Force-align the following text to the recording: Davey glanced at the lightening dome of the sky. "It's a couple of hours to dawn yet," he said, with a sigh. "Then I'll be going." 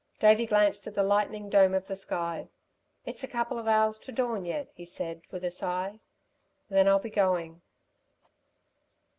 Davey 0.17 0.47
glanced 0.47 0.87
at 0.87 0.95
the 0.95 1.03
lightening 1.03 1.47
dome 1.47 1.75
of 1.75 1.85
the 1.85 1.95
sky. 1.95 2.49
"It's 3.05 3.23
a 3.23 3.27
couple 3.27 3.59
of 3.59 3.67
hours 3.67 3.99
to 3.99 4.11
dawn 4.11 4.45
yet," 4.45 4.69
he 4.73 4.83
said, 4.83 5.21
with 5.29 5.43
a 5.43 5.51
sigh. 5.51 5.99
"Then 6.71 6.87
I'll 6.87 6.97
be 6.97 7.11
going." 7.11 7.61